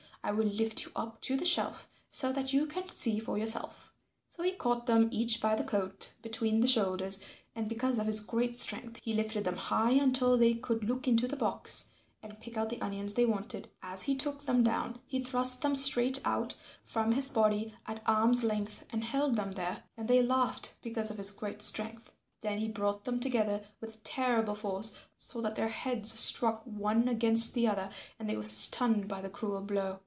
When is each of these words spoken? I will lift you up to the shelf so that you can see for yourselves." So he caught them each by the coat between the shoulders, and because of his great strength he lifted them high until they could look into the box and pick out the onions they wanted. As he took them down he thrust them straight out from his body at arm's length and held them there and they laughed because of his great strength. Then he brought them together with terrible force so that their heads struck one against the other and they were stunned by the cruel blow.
I 0.23 0.29
will 0.33 0.45
lift 0.45 0.85
you 0.85 0.91
up 0.95 1.19
to 1.21 1.35
the 1.35 1.47
shelf 1.47 1.87
so 2.11 2.31
that 2.31 2.53
you 2.53 2.67
can 2.67 2.87
see 2.95 3.17
for 3.17 3.39
yourselves." 3.39 3.89
So 4.29 4.43
he 4.43 4.51
caught 4.51 4.85
them 4.85 5.07
each 5.11 5.41
by 5.41 5.55
the 5.55 5.63
coat 5.63 6.13
between 6.21 6.59
the 6.59 6.67
shoulders, 6.67 7.21
and 7.55 7.67
because 7.67 7.97
of 7.97 8.05
his 8.05 8.19
great 8.19 8.55
strength 8.55 8.99
he 9.01 9.15
lifted 9.15 9.45
them 9.45 9.57
high 9.57 9.89
until 9.93 10.37
they 10.37 10.53
could 10.53 10.83
look 10.83 11.07
into 11.07 11.27
the 11.27 11.35
box 11.35 11.89
and 12.21 12.39
pick 12.39 12.55
out 12.55 12.69
the 12.69 12.79
onions 12.81 13.15
they 13.15 13.25
wanted. 13.25 13.71
As 13.81 14.03
he 14.03 14.15
took 14.15 14.43
them 14.45 14.61
down 14.63 14.99
he 15.07 15.19
thrust 15.23 15.63
them 15.63 15.73
straight 15.73 16.19
out 16.23 16.53
from 16.85 17.13
his 17.13 17.27
body 17.27 17.73
at 17.87 18.03
arm's 18.05 18.43
length 18.43 18.83
and 18.91 19.03
held 19.03 19.33
them 19.33 19.53
there 19.53 19.81
and 19.97 20.07
they 20.07 20.21
laughed 20.21 20.75
because 20.83 21.09
of 21.09 21.17
his 21.17 21.31
great 21.31 21.63
strength. 21.63 22.13
Then 22.41 22.59
he 22.59 22.67
brought 22.67 23.05
them 23.05 23.19
together 23.19 23.63
with 23.79 24.03
terrible 24.03 24.53
force 24.53 24.99
so 25.17 25.41
that 25.41 25.55
their 25.55 25.67
heads 25.69 26.13
struck 26.19 26.61
one 26.63 27.07
against 27.07 27.55
the 27.55 27.67
other 27.67 27.89
and 28.19 28.29
they 28.29 28.37
were 28.37 28.43
stunned 28.43 29.07
by 29.07 29.19
the 29.23 29.29
cruel 29.31 29.61
blow. 29.61 29.97